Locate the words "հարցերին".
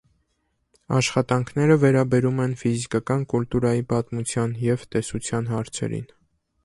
5.55-6.09